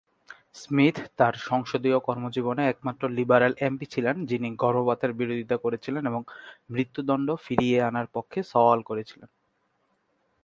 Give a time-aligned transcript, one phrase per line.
[0.55, 6.21] Smith তার সংসদীয় কর্মজীবনে একমাত্র লিবারেল এমপি ছিলেন যিনি গর্ভপাতের বিরোধিতা করেছিলেন এবং
[6.69, 9.29] মৃত্যুদণ্ড ফিরিয়ে আনার পক্ষে সওয়াল করেছিলেন।